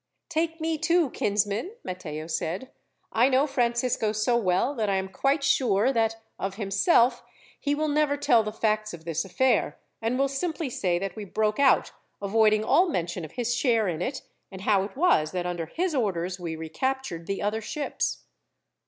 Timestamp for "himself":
6.55-7.21